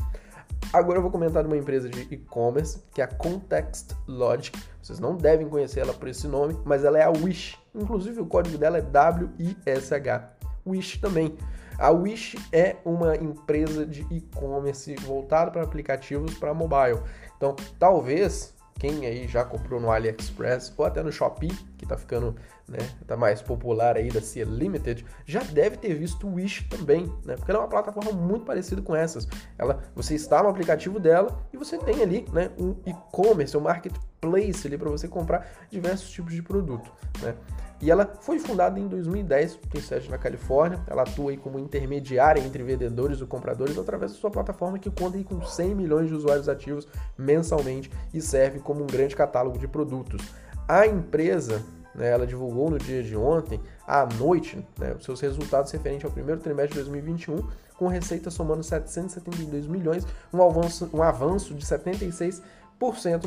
Agora 0.74 0.98
eu 0.98 1.02
vou 1.02 1.12
comentar 1.12 1.44
de 1.44 1.48
uma 1.48 1.58
empresa 1.58 1.90
de 1.90 2.02
e-commerce, 2.12 2.82
que 2.94 3.02
é 3.02 3.04
a 3.04 3.08
Context 3.08 3.94
Logic. 4.08 4.58
Vocês 4.82 5.00
não 5.00 5.16
devem 5.16 5.48
conhecer 5.48 5.82
ela 5.82 5.94
por 5.94 6.08
esse 6.08 6.28
nome, 6.28 6.58
mas 6.66 6.84
ela 6.84 6.98
é 6.98 7.04
a 7.04 7.10
Wish. 7.10 7.58
Inclusive 7.74 8.22
o 8.22 8.26
código 8.26 8.58
dela 8.58 8.78
é 8.78 8.82
W-I-S-H. 8.82 10.32
Wish 10.66 11.00
também. 11.00 11.38
A 11.78 11.92
Wish 11.92 12.38
é 12.52 12.78
uma 12.86 13.16
empresa 13.16 13.86
de 13.86 14.06
e-commerce 14.10 14.96
voltada 14.96 15.52
para 15.52 15.64
aplicativos 15.64 16.38
para 16.38 16.54
mobile. 16.54 17.02
Então, 17.36 17.56
talvez 17.78 18.55
quem 18.78 19.06
aí 19.06 19.28
já 19.28 19.44
comprou 19.44 19.80
no 19.80 19.90
AliExpress 19.90 20.74
ou 20.78 20.86
até 20.86 21.02
no 21.02 21.12
Shopee, 21.12 21.52
que 21.78 21.86
tá 21.86 21.98
ficando, 21.98 22.36
né, 22.68 22.80
tá 23.08 23.16
mais 23.16 23.42
popular 23.42 23.96
aí 23.96 24.10
da 24.10 24.22
Cia 24.22 24.44
Limited, 24.44 25.06
já 25.26 25.42
deve 25.44 25.78
ter 25.78 25.94
visto 25.94 26.28
o 26.28 26.36
Wish 26.36 26.68
também, 26.70 27.12
né? 27.24 27.36
Porque 27.36 27.52
ela 27.52 27.62
é 27.62 27.64
uma 27.64 27.70
plataforma 27.70 28.12
muito 28.12 28.46
parecida 28.46 28.82
com 28.82 28.96
essas. 28.96 29.28
Ela, 29.58 29.82
você 29.96 30.16
instala 30.16 30.48
o 30.48 30.52
aplicativo 30.52 31.00
dela 31.00 31.40
e 31.54 31.58
você 31.58 31.78
tem 31.78 32.02
ali, 32.02 32.26
né, 32.34 32.52
um 32.58 32.76
e-commerce, 32.86 33.56
um 33.56 33.62
marketplace 33.62 34.68
ali 34.68 34.78
para 34.78 34.90
você 34.90 35.08
comprar 35.08 35.50
diversos 35.70 36.10
tipos 36.12 36.34
de 36.34 36.42
produto, 36.42 36.92
né? 37.22 37.36
E 37.82 37.92
ela 37.92 38.14
foi 38.22 38.40
fundada 38.40 38.80
em 38.80 38.88
2010, 38.88 39.60
tem 39.70 39.82
sede 39.82 40.10
na 40.10 40.18
Califórnia. 40.18 40.80
Ela 40.88 41.04
atua 41.04 41.32
aí 41.32 41.38
como 41.38 41.60
intermediária 41.60 42.42
entre 42.42 42.64
vendedores 42.64 43.20
e 43.20 43.26
compradores 43.26 43.78
através 43.78 44.14
da 44.14 44.18
sua 44.18 44.32
plataforma 44.32 44.80
que 44.80 44.90
conta 44.90 45.18
aí 45.18 45.24
com 45.24 45.42
100 45.42 45.76
milhões 45.76 46.08
de 46.08 46.14
usuários 46.14 46.48
ativos 46.48 46.88
mensalmente 47.18 47.92
e 48.14 48.22
serve 48.22 48.60
como 48.60 48.84
um 48.84 48.88
grande 48.88 49.16
catálogo 49.16 49.58
de 49.58 49.68
produtos. 49.68 50.22
A 50.68 50.88
empresa 50.88 51.62
né, 51.96 52.10
ela 52.10 52.28
divulgou 52.28 52.70
no 52.70 52.78
dia 52.78 53.02
de 53.02 53.16
ontem, 53.16 53.60
à 53.88 54.06
noite, 54.06 54.66
né, 54.78 54.94
os 54.94 55.04
seus 55.04 55.22
resultados 55.22 55.72
referentes 55.72 56.06
ao 56.06 56.12
primeiro 56.12 56.42
trimestre 56.42 56.78
de 56.78 56.90
2021, 56.90 57.48
com 57.78 57.88
receita 57.88 58.30
somando 58.30 58.64
772 58.64 59.68
milhões, 59.68 60.06
um 60.34 60.42
avanço, 60.42 60.90
um 60.94 61.02
avanço 61.02 61.54
de 61.54 61.66
76 61.66 62.42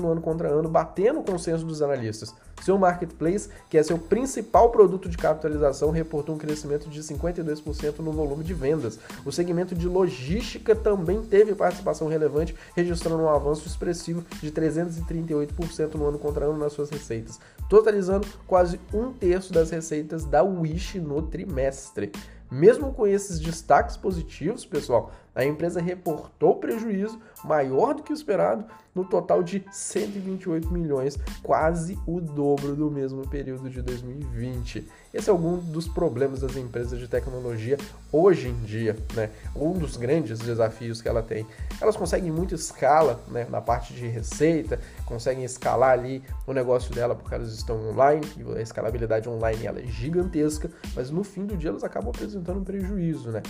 no 0.01 0.13
ano 0.13 0.21
contra 0.21 0.49
ano, 0.49 0.69
batendo 0.69 1.21
o 1.21 1.25
consenso 1.25 1.65
dos 1.65 1.83
analistas. 1.83 2.35
Seu 2.63 2.77
marketplace, 2.77 3.49
que 3.71 3.79
é 3.79 3.83
seu 3.83 3.99
principal 3.99 4.71
produto 4.71 5.09
de 5.09 5.17
capitalização, 5.17 5.91
reportou 5.91 6.35
um 6.35 6.39
crescimento 6.39 6.89
de 6.89 7.01
52% 7.03 7.99
no 8.01 8.13
volume 8.13 8.45
de 8.45 8.53
vendas. 8.53 8.99
O 9.25 9.33
segmento 9.33 9.75
de 9.75 9.87
logística 9.87 10.75
também 10.75 11.23
teve 11.23 11.55
participação 11.55 12.09
relevante, 12.09 12.55
registrando 12.75 13.23
um 13.23 13.29
avanço 13.29 13.67
expressivo 13.67 14.25
de 14.41 14.51
338% 14.51 15.95
no 15.95 16.07
ano 16.07 16.19
contra 16.19 16.47
ano 16.47 16.59
nas 16.59 16.73
suas 16.73 16.91
receitas, 16.91 17.39
totalizando 17.69 18.27
quase 18.47 18.81
um 18.93 19.13
terço 19.13 19.53
das 19.53 19.71
receitas 19.71 20.25
da 20.25 20.43
Wish 20.43 20.99
no 20.99 21.23
trimestre. 21.23 22.13
Mesmo 22.51 22.93
com 22.93 23.07
esses 23.07 23.39
destaques 23.39 23.97
positivos, 23.97 24.65
pessoal, 24.65 25.13
a 25.35 25.45
empresa 25.45 25.81
reportou 25.81 26.57
prejuízo 26.57 27.21
maior 27.45 27.95
do 27.95 28.03
que 28.03 28.13
esperado, 28.13 28.65
no 28.95 29.05
total 29.05 29.43
de 29.43 29.65
128 29.71 30.69
milhões, 30.73 31.19
quase 31.43 31.99
o 32.07 32.21
dobro 32.21 32.75
do 32.75 32.91
mesmo 32.91 33.29
período 33.29 33.69
de 33.69 33.83
2020. 33.83 34.89
Esse 35.13 35.31
é 35.31 35.33
algum 35.33 35.57
dos 35.57 35.89
problemas 35.89 36.41
das 36.41 36.55
empresas 36.57 36.99
de 36.99 37.09
tecnologia 37.09 37.79
hoje 38.13 38.49
em 38.49 38.65
dia, 38.65 38.95
né? 39.15 39.31
Um 39.57 39.73
dos 39.73 39.97
grandes 39.97 40.39
desafios 40.39 41.01
que 41.01 41.09
ela 41.09 41.23
tem. 41.23 41.47
Elas 41.81 41.97
conseguem 41.97 42.31
muita 42.31 42.55
escala, 42.55 43.19
né, 43.29 43.47
na 43.49 43.61
parte 43.61 43.95
de 43.95 44.07
receita, 44.07 44.79
conseguem 45.07 45.45
escalar 45.45 45.93
ali 45.93 46.23
o 46.47 46.53
negócio 46.53 46.95
dela 46.95 47.15
porque 47.15 47.35
elas 47.35 47.53
estão 47.53 47.89
online 47.89 48.27
e 48.37 48.59
a 48.59 48.61
escalabilidade 48.61 49.29
online 49.29 49.67
ela 49.67 49.81
é 49.81 49.87
gigantesca, 49.87 50.71
mas 50.95 51.11
no 51.11 51.25
fim 51.25 51.47
do 51.47 51.57
dia 51.57 51.71
elas 51.71 51.85
acabam 51.85 52.11
apresentando 52.11 52.61
um 52.61 52.65
prejuízo, 52.65 53.31
né? 53.31 53.43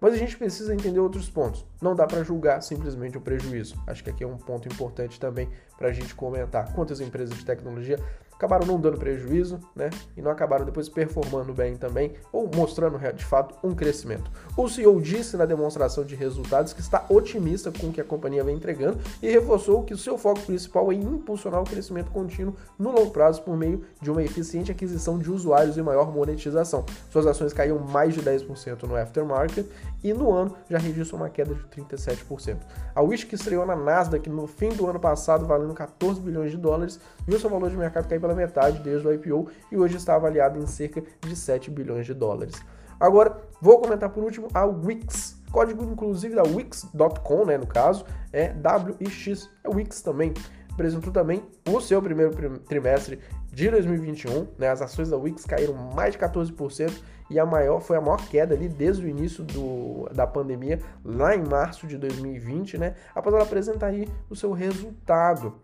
Mas 0.00 0.14
a 0.14 0.16
gente 0.16 0.36
precisa 0.36 0.74
entender 0.74 0.98
outros 0.98 1.30
pontos. 1.30 1.64
Não 1.80 1.94
dá 1.94 2.08
para 2.08 2.24
julgar 2.24 2.60
simplesmente 2.60 3.16
o 3.16 3.20
prejuízo. 3.20 3.80
Acho 3.86 4.02
que 4.02 4.10
aqui 4.10 4.24
é 4.24 4.26
um 4.26 4.36
ponto 4.36 4.66
importante 4.66 5.20
também 5.20 5.48
para 5.78 5.90
a 5.90 5.92
gente 5.92 6.12
comentar. 6.12 6.72
Quantas 6.72 7.00
empresas 7.00 7.38
de 7.38 7.44
tecnologia 7.44 8.00
acabaram 8.42 8.66
não 8.66 8.80
dando 8.80 8.98
prejuízo, 8.98 9.60
né? 9.74 9.88
E 10.16 10.20
não 10.20 10.30
acabaram 10.30 10.64
depois 10.64 10.88
performando 10.88 11.54
bem 11.54 11.76
também, 11.76 12.14
ou 12.32 12.50
mostrando 12.52 12.98
de 13.14 13.24
fato 13.24 13.54
um 13.62 13.72
crescimento. 13.72 14.28
O 14.56 14.68
CEO 14.68 15.00
disse 15.00 15.36
na 15.36 15.46
demonstração 15.46 16.04
de 16.04 16.16
resultados 16.16 16.72
que 16.72 16.80
está 16.80 17.04
otimista 17.08 17.70
com 17.70 17.86
o 17.86 17.92
que 17.92 18.00
a 18.00 18.04
companhia 18.04 18.42
vem 18.42 18.56
entregando 18.56 18.98
e 19.22 19.30
reforçou 19.30 19.84
que 19.84 19.94
o 19.94 19.98
seu 19.98 20.18
foco 20.18 20.40
principal 20.40 20.90
é 20.90 20.96
impulsionar 20.96 21.60
o 21.60 21.64
crescimento 21.64 22.10
contínuo 22.10 22.56
no 22.76 22.90
longo 22.90 23.12
prazo 23.12 23.42
por 23.42 23.56
meio 23.56 23.84
de 24.00 24.10
uma 24.10 24.22
eficiente 24.22 24.72
aquisição 24.72 25.18
de 25.18 25.30
usuários 25.30 25.76
e 25.76 25.82
maior 25.82 26.12
monetização. 26.12 26.84
Suas 27.10 27.26
ações 27.26 27.52
caíram 27.52 27.78
mais 27.78 28.14
de 28.14 28.22
10% 28.22 28.82
no 28.82 28.96
aftermarket 28.96 29.66
e 30.02 30.12
no 30.12 30.32
ano 30.32 30.56
já 30.68 30.78
registrou 30.78 31.20
uma 31.20 31.30
queda 31.30 31.54
de 31.54 31.62
37%. 31.64 32.56
A 32.94 33.00
Wish, 33.02 33.26
que 33.26 33.36
estreou 33.36 33.64
na 33.64 33.76
Nasdaq 33.76 34.28
no 34.28 34.46
fim 34.46 34.70
do 34.70 34.86
ano 34.88 34.98
passado, 34.98 35.46
valendo 35.46 35.74
14 35.74 36.20
bilhões 36.20 36.50
de 36.50 36.56
dólares, 36.56 36.98
viu 37.26 37.38
seu 37.38 37.48
valor 37.48 37.70
de 37.70 37.76
mercado 37.76 38.08
cair 38.08 38.20
pela 38.20 38.31
metade 38.34 38.80
desde 38.80 39.06
o 39.06 39.12
IPO 39.12 39.48
e 39.70 39.76
hoje 39.76 39.96
está 39.96 40.14
avaliado 40.14 40.58
em 40.58 40.66
cerca 40.66 41.02
de 41.20 41.36
7 41.36 41.70
bilhões 41.70 42.06
de 42.06 42.14
dólares. 42.14 42.54
Agora, 42.98 43.36
vou 43.60 43.80
comentar 43.80 44.10
por 44.10 44.22
último 44.22 44.48
a 44.54 44.64
Wix. 44.64 45.42
Código 45.50 45.84
inclusive 45.84 46.34
da 46.34 46.44
Wix.com, 46.44 47.44
né, 47.44 47.58
no 47.58 47.66
caso, 47.66 48.06
é 48.32 48.54
WIX, 48.54 49.50
é 49.64 49.68
Wix 49.68 50.00
também. 50.00 50.32
Apresentou 50.72 51.12
também 51.12 51.42
o 51.68 51.80
seu 51.80 52.00
primeiro 52.00 52.32
trimestre 52.60 53.18
de 53.52 53.68
2021, 53.68 54.46
né, 54.56 54.68
as 54.68 54.80
ações 54.80 55.10
da 55.10 55.16
Wix 55.16 55.44
caíram 55.44 55.74
mais 55.74 56.12
de 56.12 56.18
14% 56.18 56.92
e 57.28 57.38
a 57.38 57.44
maior 57.44 57.80
foi 57.80 57.96
a 57.96 58.00
maior 58.00 58.16
queda 58.28 58.54
ali 58.54 58.68
desde 58.68 59.04
o 59.04 59.08
início 59.08 59.44
do, 59.44 60.08
da 60.14 60.26
pandemia, 60.26 60.78
lá 61.04 61.34
em 61.34 61.42
março 61.42 61.86
de 61.86 61.98
2020, 61.98 62.78
né, 62.78 62.94
após 63.14 63.34
ela 63.34 63.44
apresentar 63.44 63.88
aí 63.88 64.08
o 64.30 64.36
seu 64.36 64.52
resultado. 64.52 65.60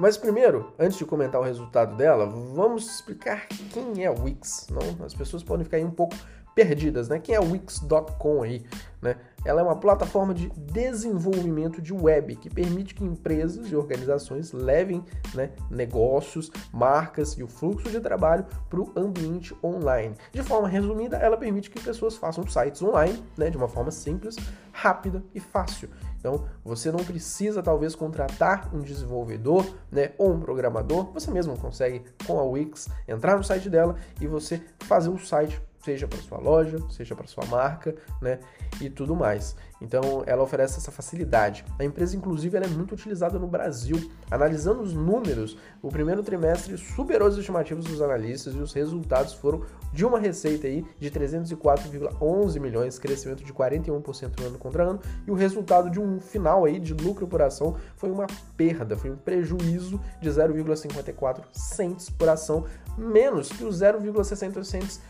Mas 0.00 0.16
primeiro, 0.16 0.72
antes 0.78 0.96
de 0.96 1.04
comentar 1.04 1.38
o 1.38 1.44
resultado 1.44 1.94
dela, 1.94 2.24
vamos 2.24 2.90
explicar 2.90 3.46
quem 3.70 4.02
é 4.02 4.08
Wix. 4.08 4.66
Não, 4.70 5.04
as 5.04 5.12
pessoas 5.12 5.42
podem 5.42 5.62
ficar 5.62 5.76
aí 5.76 5.84
um 5.84 5.90
pouco 5.90 6.16
perdidas, 6.54 7.10
né? 7.10 7.18
Quem 7.18 7.34
é 7.34 7.38
Wix.com 7.38 8.42
aí, 8.42 8.64
né? 9.02 9.16
Ela 9.44 9.60
é 9.60 9.64
uma 9.64 9.76
plataforma 9.76 10.32
de 10.32 10.48
desenvolvimento 10.56 11.82
de 11.82 11.92
web 11.92 12.34
que 12.36 12.48
permite 12.48 12.94
que 12.94 13.04
empresas 13.04 13.70
e 13.70 13.76
organizações 13.76 14.52
levem 14.52 15.04
né, 15.34 15.50
negócios, 15.70 16.50
marcas 16.72 17.32
e 17.32 17.42
o 17.42 17.48
fluxo 17.48 17.90
de 17.90 18.00
trabalho 18.00 18.46
para 18.70 18.80
o 18.80 18.92
ambiente 18.96 19.54
online. 19.62 20.14
De 20.32 20.42
forma 20.42 20.66
resumida, 20.66 21.18
ela 21.18 21.36
permite 21.36 21.70
que 21.70 21.78
pessoas 21.78 22.16
façam 22.16 22.46
sites 22.46 22.82
online 22.82 23.22
né, 23.36 23.50
de 23.50 23.56
uma 23.58 23.68
forma 23.68 23.90
simples, 23.90 24.36
rápida 24.72 25.22
e 25.34 25.40
fácil. 25.40 25.90
Então, 26.20 26.44
você 26.62 26.92
não 26.92 27.02
precisa 27.02 27.62
talvez 27.62 27.94
contratar 27.94 28.72
um 28.74 28.82
desenvolvedor, 28.82 29.66
né, 29.90 30.12
ou 30.18 30.32
um 30.32 30.40
programador. 30.40 31.10
Você 31.14 31.30
mesmo 31.30 31.56
consegue 31.56 32.04
com 32.26 32.38
a 32.38 32.44
Wix 32.44 32.88
entrar 33.08 33.36
no 33.36 33.42
site 33.42 33.68
dela 33.68 33.96
e 34.20 34.26
você 34.26 34.62
fazer 34.80 35.08
o 35.08 35.18
site 35.18 35.60
seja 35.80 36.06
para 36.06 36.18
sua 36.18 36.38
loja, 36.38 36.78
seja 36.90 37.14
para 37.14 37.26
sua 37.26 37.44
marca, 37.46 37.94
né, 38.20 38.38
e 38.80 38.88
tudo 38.88 39.16
mais. 39.16 39.56
Então, 39.80 40.22
ela 40.26 40.42
oferece 40.42 40.78
essa 40.78 40.90
facilidade. 40.90 41.64
A 41.78 41.84
empresa, 41.84 42.14
inclusive, 42.14 42.54
ela 42.54 42.66
é 42.66 42.68
muito 42.68 42.92
utilizada 42.92 43.38
no 43.38 43.46
Brasil. 43.46 44.10
Analisando 44.30 44.82
os 44.82 44.92
números, 44.92 45.56
o 45.80 45.88
primeiro 45.88 46.22
trimestre 46.22 46.76
superou 46.76 47.26
as 47.26 47.36
estimativas 47.36 47.86
dos 47.86 48.02
analistas 48.02 48.54
e 48.54 48.58
os 48.58 48.74
resultados 48.74 49.32
foram 49.32 49.62
de 49.92 50.04
uma 50.04 50.18
receita 50.18 50.66
aí 50.66 50.84
de 50.98 51.10
304,11 51.10 52.60
milhões, 52.60 52.98
crescimento 52.98 53.42
de 53.42 53.52
41% 53.54 54.44
ano 54.44 54.58
contra 54.58 54.84
ano, 54.84 55.00
e 55.26 55.30
o 55.30 55.34
resultado 55.34 55.90
de 55.90 55.98
um 55.98 56.20
final 56.20 56.66
aí 56.66 56.78
de 56.78 56.92
lucro 56.92 57.26
por 57.26 57.40
ação 57.40 57.76
foi 57.96 58.10
uma 58.10 58.26
perda, 58.56 58.96
foi 58.96 59.10
um 59.10 59.16
prejuízo 59.16 59.98
de 60.20 60.28
0,54 60.28 61.42
cents 61.52 62.10
por 62.10 62.28
ação, 62.28 62.66
menos 62.98 63.48
que 63.48 63.64
o 63.64 63.68
0,60 63.68 64.62
cents 64.62 65.00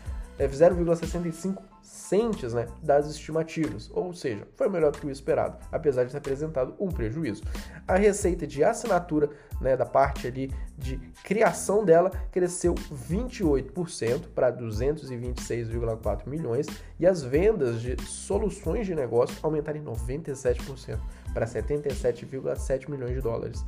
0,65 0.47 1.57
centes 1.81 2.53
né, 2.53 2.67
das 2.81 3.07
estimativas, 3.07 3.89
ou 3.93 4.13
seja, 4.13 4.47
foi 4.55 4.69
melhor 4.69 4.91
do 4.91 4.99
que 4.99 5.07
o 5.07 5.11
esperado, 5.11 5.57
apesar 5.71 6.03
de 6.05 6.11
ter 6.11 6.17
apresentado 6.17 6.75
um 6.79 6.89
prejuízo. 6.89 7.43
A 7.87 7.95
receita 7.95 8.45
de 8.45 8.63
assinatura 8.63 9.29
né, 9.59 9.75
da 9.75 9.85
parte 9.85 10.27
ali 10.27 10.53
de 10.77 10.97
criação 11.23 11.83
dela 11.83 12.11
cresceu 12.31 12.75
28% 12.75 14.29
para 14.33 14.51
226,4 14.51 16.27
milhões 16.27 16.67
e 16.99 17.07
as 17.07 17.23
vendas 17.23 17.81
de 17.81 17.95
soluções 18.03 18.85
de 18.85 18.95
negócio 18.95 19.35
aumentaram 19.41 19.79
em 19.79 19.83
97% 19.83 20.99
para 21.33 21.45
77,7 21.45 22.89
milhões 22.89 23.15
de 23.15 23.21
dólares. 23.21 23.63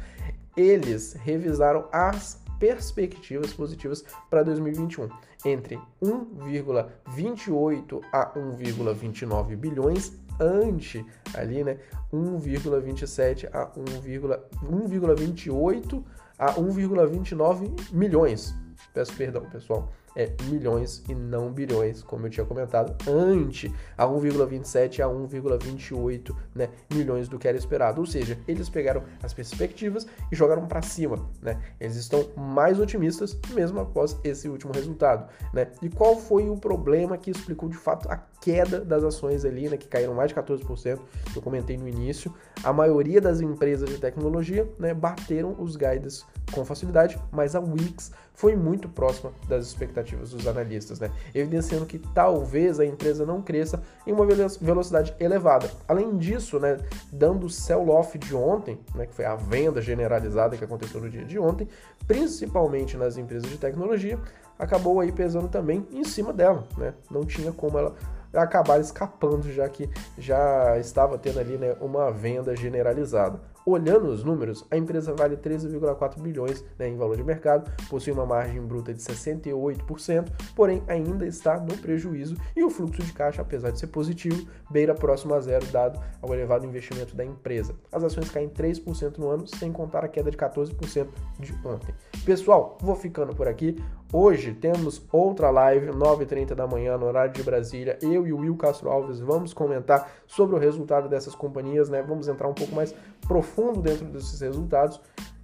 Eles 0.55 1.13
revisaram 1.13 1.87
as 1.91 2.42
perspectivas 2.59 3.53
positivas 3.53 4.03
para 4.29 4.43
2021, 4.43 5.07
entre 5.45 5.79
1,28 6.01 8.01
a 8.11 8.33
1,29 8.33 9.55
bilhões 9.55 10.11
ante 10.39 11.05
ali, 11.33 11.63
né, 11.63 11.77
1,27 12.11 13.47
a 13.51 13.71
1,28 13.77 16.03
a 16.37 16.53
1,29 16.53 17.91
milhões. 17.91 18.55
Peço 18.93 19.13
perdão, 19.13 19.49
pessoal. 19.49 19.91
É 20.15 20.31
milhões 20.45 21.03
e 21.09 21.15
não 21.15 21.51
bilhões, 21.51 22.03
como 22.03 22.27
eu 22.27 22.29
tinha 22.29 22.45
comentado, 22.45 22.95
ante 23.09 23.73
a 23.97 24.05
1,27 24.05 24.99
a 24.99 25.07
1,28 25.07 26.35
né, 26.53 26.69
milhões 26.93 27.27
do 27.27 27.39
que 27.39 27.47
era 27.47 27.57
esperado. 27.57 28.01
Ou 28.01 28.05
seja, 28.05 28.37
eles 28.47 28.69
pegaram 28.69 29.03
as 29.21 29.33
perspectivas 29.33 30.05
e 30.31 30.35
jogaram 30.35 30.67
para 30.67 30.81
cima. 30.81 31.29
Né? 31.41 31.59
Eles 31.79 31.95
estão 31.95 32.29
mais 32.35 32.79
otimistas 32.79 33.37
mesmo 33.53 33.79
após 33.79 34.17
esse 34.23 34.47
último 34.47 34.73
resultado. 34.73 35.29
Né? 35.53 35.67
E 35.81 35.89
qual 35.89 36.17
foi 36.17 36.49
o 36.49 36.57
problema 36.57 37.17
que 37.17 37.31
explicou 37.31 37.69
de 37.69 37.77
fato 37.77 38.09
a 38.09 38.17
queda 38.43 38.81
das 38.81 39.05
ações 39.05 39.45
ali, 39.45 39.69
né, 39.69 39.77
que 39.77 39.87
caíram 39.87 40.13
mais 40.13 40.29
de 40.29 40.35
14%, 40.35 40.99
que 41.31 41.37
eu 41.37 41.41
comentei 41.41 41.77
no 41.77 41.87
início. 41.87 42.33
A 42.61 42.73
maioria 42.73 43.21
das 43.21 43.39
empresas 43.39 43.89
de 43.89 43.97
tecnologia 43.97 44.67
né, 44.77 44.93
bateram 44.93 45.55
os 45.57 45.77
guides 45.77 46.25
com 46.53 46.63
facilidade, 46.65 47.19
mas 47.31 47.55
a 47.55 47.59
Wix 47.59 48.11
foi 48.33 48.55
muito 48.55 48.89
próxima 48.89 49.31
das 49.47 49.67
expectativas 49.67 50.31
dos 50.31 50.47
analistas, 50.47 50.99
né? 50.99 51.11
evidenciando 51.33 51.85
que 51.85 51.99
talvez 51.99 52.79
a 52.79 52.85
empresa 52.85 53.25
não 53.25 53.41
cresça 53.41 53.81
em 54.07 54.11
uma 54.11 54.25
velocidade 54.25 55.13
elevada. 55.19 55.69
Além 55.87 56.17
disso, 56.17 56.59
né, 56.59 56.77
dando 57.11 57.45
o 57.45 57.49
sell-off 57.49 58.17
de 58.17 58.35
ontem, 58.35 58.79
né, 58.95 59.05
que 59.05 59.13
foi 59.13 59.25
a 59.25 59.35
venda 59.35 59.81
generalizada 59.81 60.57
que 60.57 60.63
aconteceu 60.63 60.99
no 60.99 61.09
dia 61.09 61.25
de 61.25 61.37
ontem, 61.37 61.67
principalmente 62.07 62.97
nas 62.97 63.17
empresas 63.17 63.49
de 63.49 63.57
tecnologia, 63.57 64.19
acabou 64.57 64.99
aí 64.99 65.11
pesando 65.11 65.47
também 65.47 65.85
em 65.91 66.03
cima 66.03 66.33
dela. 66.33 66.67
Né? 66.77 66.93
Não 67.09 67.23
tinha 67.25 67.51
como 67.51 67.77
ela 67.77 67.95
acabar 68.33 68.79
escapando, 68.79 69.51
já 69.51 69.69
que 69.69 69.89
já 70.17 70.77
estava 70.79 71.17
tendo 71.17 71.39
ali 71.39 71.57
né, 71.57 71.75
uma 71.79 72.11
venda 72.11 72.55
generalizada. 72.55 73.39
Olhando 73.65 74.07
os 74.07 74.23
números, 74.23 74.65
a 74.69 74.75
empresa 74.75 75.13
vale 75.13 75.37
13,4 75.37 76.19
bilhões 76.19 76.65
né, 76.77 76.89
em 76.89 76.97
valor 76.97 77.15
de 77.15 77.23
mercado, 77.23 77.71
possui 77.89 78.11
uma 78.11 78.25
margem 78.25 78.61
bruta 78.61 78.93
de 78.93 78.99
68%, 79.01 80.27
porém 80.53 80.83
ainda 80.87 81.25
está 81.25 81.57
no 81.57 81.77
prejuízo 81.77 82.35
e 82.55 82.63
o 82.63 82.69
fluxo 82.69 83.01
de 83.01 83.13
caixa, 83.13 83.41
apesar 83.41 83.71
de 83.71 83.79
ser 83.79 83.87
positivo, 83.87 84.45
beira 84.69 84.93
próximo 84.93 85.33
a 85.33 85.39
zero 85.39 85.65
dado 85.67 85.97
ao 86.21 86.33
elevado 86.33 86.65
investimento 86.65 87.15
da 87.15 87.23
empresa. 87.23 87.73
As 87.91 88.03
ações 88.03 88.29
caem 88.29 88.49
3% 88.49 89.17
no 89.17 89.29
ano, 89.29 89.47
sem 89.47 89.71
contar 89.71 90.03
a 90.03 90.09
queda 90.09 90.29
de 90.29 90.37
14% 90.37 91.07
de 91.39 91.53
ontem. 91.65 91.95
Pessoal, 92.25 92.77
vou 92.81 92.95
ficando 92.95 93.33
por 93.33 93.47
aqui. 93.47 93.81
Hoje 94.15 94.53
temos 94.53 95.01
outra 95.11 95.49
live, 95.49 95.87
9h30 95.87 96.53
da 96.53 96.67
manhã, 96.67 96.95
no 96.99 97.07
horário 97.07 97.33
de 97.33 97.41
Brasília. 97.41 97.97
Eu 97.99 98.27
e 98.27 98.31
o 98.31 98.37
Will 98.41 98.55
Castro 98.55 98.91
Alves 98.91 99.19
vamos 99.19 99.55
comentar 99.55 100.07
sobre 100.27 100.55
o 100.55 100.59
resultado 100.59 101.09
dessas 101.09 101.33
companhias, 101.33 101.89
né? 101.89 102.03
Vamos 102.07 102.27
entrar 102.27 102.47
um 102.47 102.53
pouco 102.53 102.75
mais 102.75 102.93
profundo 103.27 103.81
dentro 103.81 104.05
desses 104.05 104.39
resultados. 104.39 105.01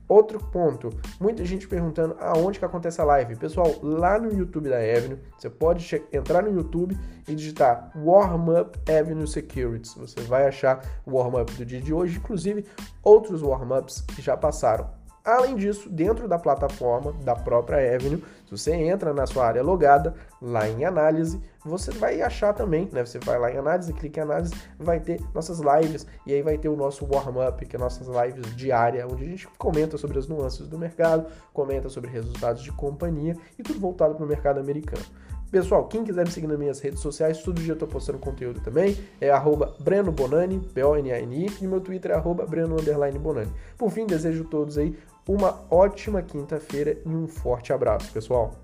Outro 0.08 0.38
ponto, 0.38 0.92
muita 1.20 1.44
gente 1.46 1.68
perguntando 1.68 2.16
aonde 2.20 2.60
que 2.60 2.66
acontece 2.66 3.02
a 3.02 3.06
live. 3.06 3.38
Pessoal, 3.38 3.74
lá 3.82 4.20
no 4.20 4.32
YouTube 4.32 4.70
da 4.70 4.78
Avenue, 4.78 5.18
você 5.36 5.50
pode 5.50 6.04
entrar 6.14 6.44
no 6.44 6.54
YouTube 6.54 6.96
e 7.28 7.34
digitar 7.34 7.92
Warm 7.96 8.50
Up 8.50 8.80
Avenue 8.88 9.28
Securities. 9.28 9.96
Você 9.96 10.22
vai 10.22 10.48
achar 10.48 10.86
o 11.08 11.18
warm 11.18 11.42
up 11.42 11.52
do 11.54 11.66
dia 11.66 11.82
de 11.82 11.92
hoje, 11.92 12.20
inclusive 12.20 12.64
outros 13.02 13.42
warm 13.42 13.72
ups 13.72 14.02
que 14.02 14.22
já 14.22 14.38
passaram. 14.38 14.99
Além 15.30 15.56
disso, 15.56 15.88
dentro 15.88 16.28
da 16.28 16.40
plataforma 16.40 17.14
da 17.24 17.36
própria 17.36 17.96
Avenue, 17.96 18.24
se 18.46 18.52
você 18.52 18.74
entra 18.74 19.14
na 19.14 19.28
sua 19.28 19.46
área 19.46 19.62
logada, 19.62 20.16
lá 20.42 20.68
em 20.68 20.84
análise, 20.84 21.40
você 21.64 21.92
vai 21.92 22.20
achar 22.20 22.52
também, 22.52 22.90
né? 22.92 23.06
Você 23.06 23.20
vai 23.20 23.38
lá 23.38 23.52
em 23.52 23.58
análise, 23.58 23.94
clica 23.94 24.22
em 24.22 24.24
análise, 24.24 24.56
vai 24.80 25.00
ter 25.00 25.22
nossas 25.32 25.60
lives 25.60 26.08
e 26.26 26.34
aí 26.34 26.42
vai 26.42 26.58
ter 26.58 26.68
o 26.68 26.76
nosso 26.76 27.06
warm-up, 27.06 27.64
que 27.64 27.76
é 27.76 27.80
nossas 27.80 28.08
lives 28.08 28.56
diárias, 28.56 29.06
onde 29.12 29.24
a 29.24 29.28
gente 29.28 29.48
comenta 29.50 30.00
sobre 30.00 30.18
as 30.18 30.28
nuances 30.28 30.68
do 30.68 30.80
mercado, 30.80 31.28
comenta 31.54 31.90
sobre 31.90 32.10
resultados 32.10 32.64
de 32.64 32.72
companhia 32.72 33.36
e 33.58 33.62
tudo 33.62 33.80
voltado 33.80 34.16
para 34.16 34.26
o 34.26 34.28
mercado 34.28 34.60
americano. 34.60 35.06
Pessoal, 35.52 35.88
quem 35.88 36.04
quiser 36.04 36.26
me 36.26 36.32
seguir 36.32 36.46
nas 36.46 36.60
minhas 36.60 36.80
redes 36.80 37.00
sociais, 37.00 37.42
todo 37.42 37.60
dia 37.60 37.74
eu 37.74 37.78
tô 37.78 37.88
postando 37.88 38.20
conteúdo 38.20 38.62
também. 38.62 38.96
É 39.20 39.32
arroba 39.32 39.76
Breno 39.80 40.12
Bonani, 40.12 40.60
B-O-N-A-N-I, 40.60 41.48
e 41.60 41.68
meu 41.68 41.82
Twitter 41.82 42.12
é 42.12 42.14
arroba 42.14 42.46
Breno 42.46 42.76
Bonani. 43.20 43.52
Por 43.76 43.90
fim, 43.90 44.06
desejo 44.06 44.44
a 44.44 44.48
todos 44.48 44.78
aí 44.78 44.96
uma 45.30 45.64
ótima 45.70 46.24
quinta-feira 46.24 46.98
e 47.06 47.10
um 47.10 47.28
forte 47.28 47.72
abraço, 47.72 48.12
pessoal. 48.12 48.56